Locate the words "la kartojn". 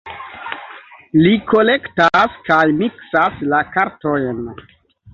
3.55-4.47